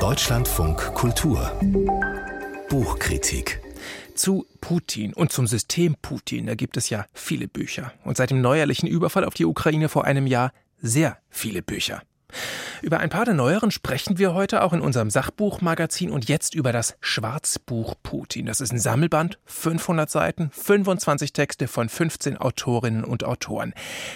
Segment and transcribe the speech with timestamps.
[0.00, 1.50] Deutschlandfunk Kultur
[2.68, 3.60] Buchkritik
[4.14, 7.92] zu Putin und zum System Putin, da gibt es ja viele Bücher.
[8.04, 12.02] Und seit dem neuerlichen Überfall auf die Ukraine vor einem Jahr sehr viele Bücher.
[12.82, 16.72] Über ein paar der neueren sprechen wir heute auch in unserem Sachbuchmagazin und jetzt über
[16.72, 18.46] das Schwarzbuch Putin.
[18.46, 23.74] Das ist ein Sammelband, 500 Seiten, 25 Texte von 15 Autorinnen und Autoren.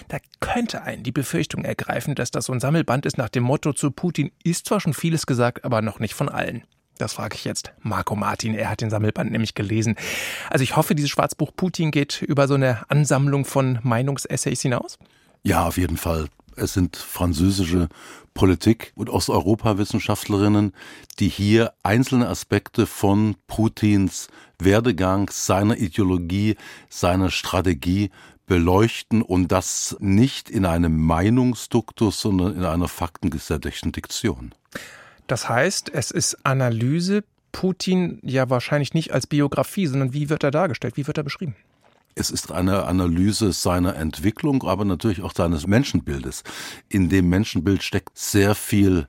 [0.09, 3.73] Da könnte einen die Befürchtung ergreifen, dass das so ein Sammelband ist nach dem Motto
[3.73, 6.65] zu Putin ist zwar schon vieles gesagt, aber noch nicht von allen.
[6.99, 8.55] Das frage ich jetzt Marco Martin.
[8.55, 9.97] Er hat den Sammelband nämlich gelesen.
[10.51, 14.99] Also ich hoffe, dieses Schwarzbuch Putin geht über so eine Ansammlung von Meinungsessays hinaus.
[15.43, 16.29] Ja, auf jeden Fall.
[16.57, 17.89] Es sind französische
[18.35, 20.73] Politik- und Osteuropa-Wissenschaftlerinnen,
[21.19, 24.29] die hier einzelne Aspekte von Putins
[24.59, 26.57] Werdegang, seiner Ideologie,
[26.89, 28.11] seiner Strategie
[28.47, 34.55] beleuchten und das nicht in einem Meinungsduktus, sondern in einer faktengesättigten Diktion.
[35.27, 40.51] Das heißt, es ist Analyse, Putin ja wahrscheinlich nicht als Biografie, sondern wie wird er
[40.51, 41.55] dargestellt, wie wird er beschrieben?
[42.15, 46.43] Es ist eine Analyse seiner Entwicklung, aber natürlich auch seines Menschenbildes.
[46.89, 49.09] In dem Menschenbild steckt sehr viel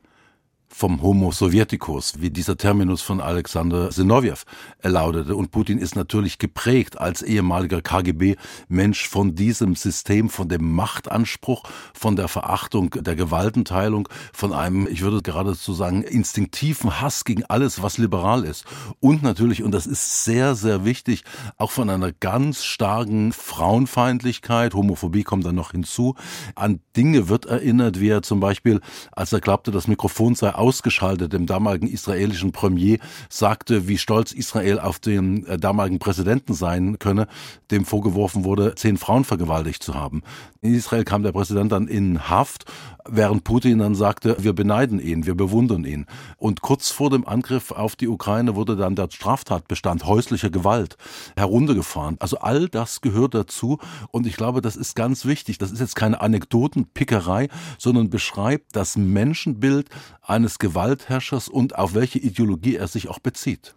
[0.73, 4.37] vom Homo Sovieticus, wie dieser Terminus von Alexander Sinowjew
[4.81, 5.35] lautete.
[5.35, 12.15] Und Putin ist natürlich geprägt als ehemaliger KGB-Mensch von diesem System, von dem Machtanspruch, von
[12.15, 17.99] der Verachtung der Gewaltenteilung, von einem, ich würde geradezu sagen, instinktiven Hass gegen alles, was
[17.99, 18.65] liberal ist.
[18.99, 21.23] Und natürlich, und das ist sehr, sehr wichtig,
[21.57, 26.15] auch von einer ganz starken Frauenfeindlichkeit, Homophobie kommt dann noch hinzu,
[26.55, 31.33] an Dinge wird erinnert, wie er zum Beispiel, als er glaubte, das Mikrofon sei ausgeschaltet,
[31.33, 32.97] dem damaligen israelischen Premier,
[33.27, 37.27] sagte, wie stolz Israel auf den äh, damaligen Präsidenten sein könne,
[37.69, 40.23] dem vorgeworfen wurde, zehn Frauen vergewaltigt zu haben.
[40.61, 42.71] In Israel kam der Präsident dann in Haft,
[43.05, 46.05] während Putin dann sagte, wir beneiden ihn, wir bewundern ihn.
[46.37, 50.95] Und kurz vor dem Angriff auf die Ukraine wurde dann der Straftatbestand häuslicher Gewalt
[51.35, 52.15] heruntergefahren.
[52.19, 53.79] Also all das gehört dazu
[54.11, 55.57] und ich glaube, das ist ganz wichtig.
[55.57, 59.89] Das ist jetzt keine Anekdotenpickerei, sondern beschreibt das Menschenbild
[60.21, 63.73] eines Gewaltherrschers und auf welche Ideologie er sich auch bezieht.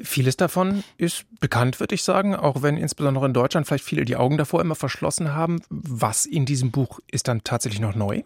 [0.00, 4.16] Vieles davon ist bekannt, würde ich sagen, auch wenn insbesondere in Deutschland vielleicht viele die
[4.16, 5.62] Augen davor immer verschlossen haben.
[5.70, 8.22] Was in diesem Buch ist dann tatsächlich noch neu?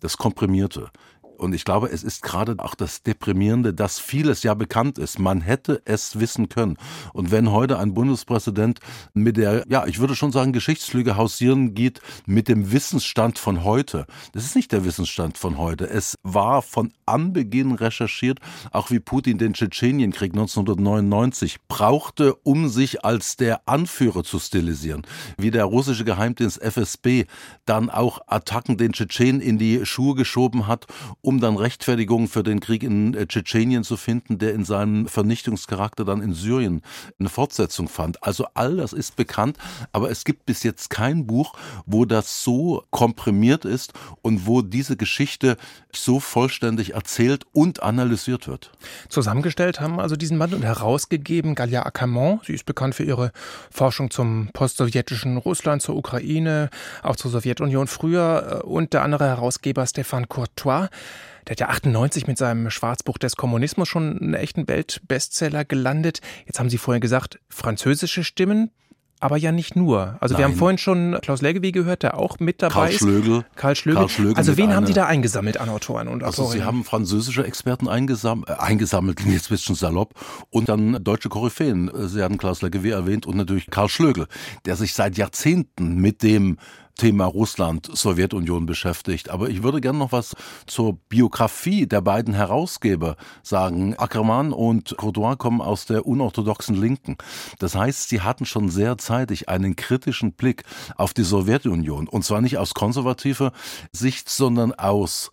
[0.00, 0.90] Das Komprimierte.
[1.38, 5.18] Und ich glaube, es ist gerade auch das Deprimierende, dass vieles ja bekannt ist.
[5.18, 6.76] Man hätte es wissen können.
[7.12, 8.80] Und wenn heute ein Bundespräsident
[9.14, 14.06] mit der, ja, ich würde schon sagen, Geschichtslüge hausieren geht, mit dem Wissensstand von heute.
[14.32, 15.88] Das ist nicht der Wissensstand von heute.
[15.88, 18.40] Es war von Anbeginn recherchiert,
[18.72, 25.06] auch wie Putin den Tschetschenienkrieg 1999 brauchte, um sich als der Anführer zu stilisieren.
[25.36, 27.24] Wie der russische Geheimdienst FSB
[27.64, 30.86] dann auch Attacken den Tschetschenen in die Schuhe geschoben hat,
[31.28, 36.06] um dann Rechtfertigung für den Krieg in äh, Tschetschenien zu finden, der in seinem Vernichtungscharakter
[36.06, 36.80] dann in Syrien
[37.20, 38.22] eine Fortsetzung fand.
[38.24, 39.58] Also all das ist bekannt,
[39.92, 41.52] aber es gibt bis jetzt kein Buch,
[41.84, 45.58] wo das so komprimiert ist und wo diese Geschichte
[45.94, 48.72] so vollständig erzählt und analysiert wird.
[49.10, 52.40] Zusammengestellt haben also diesen Mann und herausgegeben Galia Ackermann.
[52.46, 53.32] Sie ist bekannt für ihre
[53.70, 56.70] Forschung zum postsowjetischen Russland, zur Ukraine,
[57.02, 60.88] auch zur Sowjetunion früher äh, und der andere Herausgeber Stefan Courtois.
[61.48, 66.20] Der hat ja 98 mit seinem Schwarzbuch des Kommunismus schon einen echten Weltbestseller gelandet.
[66.44, 68.70] Jetzt haben Sie vorhin gesagt, französische Stimmen,
[69.18, 70.18] aber ja nicht nur.
[70.20, 70.38] Also Nein.
[70.38, 72.98] wir haben vorhin schon Klaus Leggewie gehört, der auch mit dabei Karl ist.
[72.98, 73.44] Schlögel.
[73.56, 74.00] Karl Schlögel.
[74.00, 77.44] Karl Schlögel also wen haben die da eingesammelt an Autoren und Also sie haben französische
[77.44, 80.14] Experten eingesammelt, äh, eingesammelt, jetzt ein bisschen salopp,
[80.50, 81.90] und dann deutsche Koryphäen.
[82.08, 84.26] Sie haben Klaus Leggewie erwähnt und natürlich Karl Schlögel,
[84.66, 86.58] der sich seit Jahrzehnten mit dem
[86.98, 89.30] Thema Russland, Sowjetunion beschäftigt.
[89.30, 90.36] Aber ich würde gerne noch was
[90.66, 93.94] zur Biografie der beiden Herausgeber sagen.
[93.96, 97.16] Ackermann und Courtois kommen aus der unorthodoxen Linken.
[97.58, 100.64] Das heißt, sie hatten schon sehr zeitig einen kritischen Blick
[100.96, 102.08] auf die Sowjetunion.
[102.08, 103.52] Und zwar nicht aus konservativer
[103.92, 105.30] Sicht, sondern aus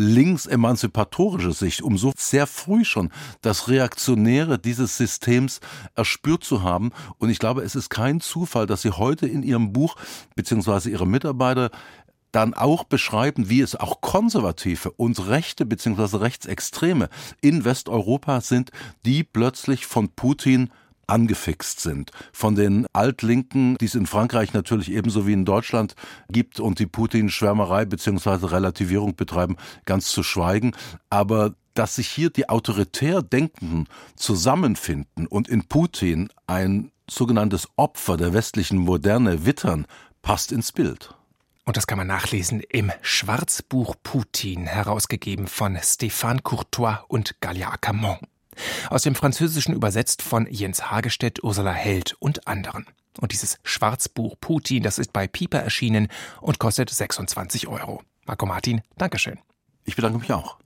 [0.00, 3.10] linksemanzipatorische Sicht, um so sehr früh schon
[3.42, 5.60] das Reaktionäre dieses Systems
[5.94, 6.90] erspürt zu haben.
[7.18, 9.96] Und ich glaube, es ist kein Zufall, dass Sie heute in Ihrem Buch
[10.34, 11.70] beziehungsweise Ihre Mitarbeiter
[12.32, 17.08] dann auch beschreiben, wie es auch Konservative und Rechte beziehungsweise Rechtsextreme
[17.40, 18.70] in Westeuropa sind,
[19.04, 20.70] die plötzlich von Putin
[21.10, 22.10] angefixt sind.
[22.32, 25.94] Von den Altlinken, die es in Frankreich natürlich ebenso wie in Deutschland
[26.30, 28.46] gibt und die Putin-Schwärmerei bzw.
[28.46, 30.72] Relativierung betreiben, ganz zu schweigen.
[31.10, 33.86] Aber dass sich hier die autoritär Denkenden
[34.16, 39.86] zusammenfinden und in Putin ein sogenanntes Opfer der westlichen Moderne wittern,
[40.22, 41.14] passt ins Bild.
[41.64, 48.20] Und das kann man nachlesen im Schwarzbuch Putin, herausgegeben von Stéphane Courtois und Galia Acamont.
[48.88, 52.86] Aus dem Französischen übersetzt von Jens Hagestedt, Ursula Held und anderen.
[53.20, 56.08] Und dieses Schwarzbuch Putin, das ist bei Pieper erschienen
[56.40, 58.02] und kostet 26 Euro.
[58.26, 59.38] Marco Martin, Dankeschön.
[59.84, 60.58] Ich bedanke mich auch.